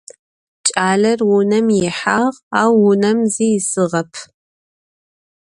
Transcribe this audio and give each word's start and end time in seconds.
Ç'aler 0.65 1.19
vunem 1.27 1.67
yihağ, 1.77 2.25
au 2.61 2.73
vunem 2.81 3.19
zi 3.33 3.45
yisığep. 3.51 4.11